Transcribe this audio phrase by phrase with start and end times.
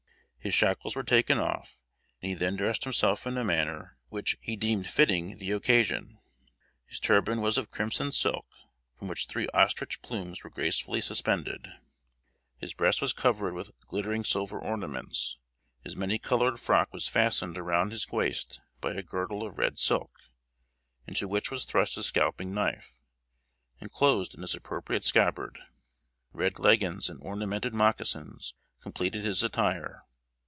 [0.43, 1.77] His shackles were taken off;
[2.19, 6.17] and he then dressed himself in a manner which he deemed fitting the occasion.
[6.87, 8.47] His turban was of crimson silk,
[8.97, 11.67] from which three ostrich plumes were gracefully suspended;
[12.57, 15.37] his breast was covered with glittering silver ornaments;
[15.83, 20.09] his many colored frock was fastened around his waist by a girdle of red silk,
[21.05, 22.95] into which was thrust his scalping knife,
[23.79, 25.59] enclosed in its appropriate scabbard.
[26.33, 30.01] Red leggins and ornamented moccasins completed his attire.